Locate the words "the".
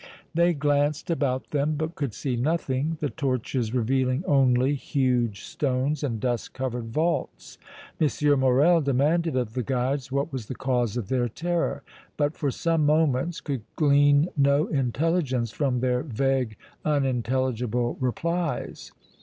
3.01-3.11, 9.53-9.61, 10.47-10.55